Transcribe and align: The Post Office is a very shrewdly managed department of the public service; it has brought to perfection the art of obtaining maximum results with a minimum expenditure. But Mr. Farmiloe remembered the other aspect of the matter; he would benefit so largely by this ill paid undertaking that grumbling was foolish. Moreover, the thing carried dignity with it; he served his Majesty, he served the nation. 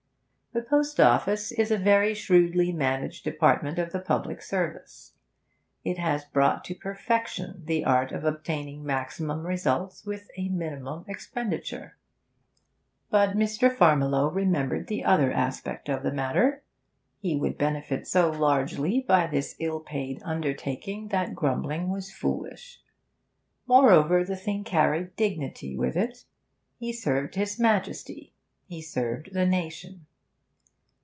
The 0.53 0.61
Post 0.61 0.99
Office 0.99 1.53
is 1.53 1.71
a 1.71 1.77
very 1.77 2.13
shrewdly 2.13 2.73
managed 2.73 3.23
department 3.23 3.79
of 3.79 3.93
the 3.93 4.01
public 4.01 4.41
service; 4.41 5.13
it 5.85 5.97
has 5.97 6.25
brought 6.25 6.65
to 6.65 6.75
perfection 6.75 7.63
the 7.65 7.85
art 7.85 8.11
of 8.11 8.25
obtaining 8.25 8.83
maximum 8.83 9.47
results 9.47 10.05
with 10.05 10.29
a 10.35 10.49
minimum 10.49 11.05
expenditure. 11.07 11.95
But 13.09 13.29
Mr. 13.37 13.73
Farmiloe 13.73 14.27
remembered 14.35 14.87
the 14.87 15.05
other 15.05 15.31
aspect 15.31 15.87
of 15.87 16.03
the 16.03 16.11
matter; 16.11 16.63
he 17.21 17.33
would 17.37 17.57
benefit 17.57 18.05
so 18.05 18.29
largely 18.29 18.99
by 18.99 19.27
this 19.27 19.55
ill 19.57 19.79
paid 19.79 20.21
undertaking 20.21 21.07
that 21.07 21.33
grumbling 21.33 21.87
was 21.87 22.11
foolish. 22.11 22.81
Moreover, 23.67 24.25
the 24.25 24.35
thing 24.35 24.65
carried 24.65 25.15
dignity 25.15 25.77
with 25.77 25.95
it; 25.95 26.25
he 26.77 26.91
served 26.91 27.35
his 27.35 27.57
Majesty, 27.57 28.33
he 28.67 28.81
served 28.81 29.31
the 29.33 29.45
nation. 29.45 30.07